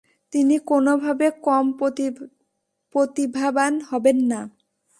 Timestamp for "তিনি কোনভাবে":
0.33-1.27